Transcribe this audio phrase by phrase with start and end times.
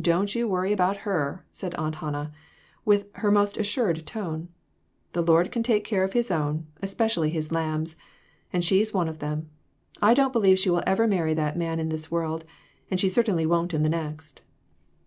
[0.00, 2.26] "Don't you worry about her," said Aunt Han nah,
[2.90, 4.48] in her most assured tone;
[5.12, 7.94] "the Lord can take care of His own, especially His lambs,
[8.50, 9.50] and she's one of them.
[10.00, 12.46] I don't believe she will ever marry that man in this world;
[12.90, 14.40] and she certainly won't in the next."